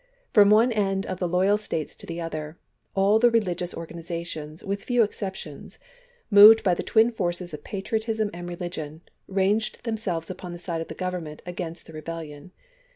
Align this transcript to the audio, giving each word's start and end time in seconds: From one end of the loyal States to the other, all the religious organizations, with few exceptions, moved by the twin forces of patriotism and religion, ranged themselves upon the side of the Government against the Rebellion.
From 0.33 0.49
one 0.49 0.71
end 0.71 1.05
of 1.05 1.19
the 1.19 1.27
loyal 1.27 1.59
States 1.59 1.95
to 1.97 2.07
the 2.07 2.19
other, 2.19 2.57
all 2.95 3.19
the 3.19 3.29
religious 3.29 3.71
organizations, 3.71 4.63
with 4.63 4.81
few 4.83 5.03
exceptions, 5.03 5.77
moved 6.31 6.63
by 6.63 6.73
the 6.73 6.81
twin 6.81 7.11
forces 7.11 7.53
of 7.53 7.63
patriotism 7.63 8.31
and 8.33 8.49
religion, 8.49 9.01
ranged 9.27 9.83
themselves 9.83 10.31
upon 10.31 10.53
the 10.53 10.57
side 10.57 10.81
of 10.81 10.87
the 10.87 10.95
Government 10.95 11.43
against 11.45 11.85
the 11.85 11.93
Rebellion. 11.93 12.51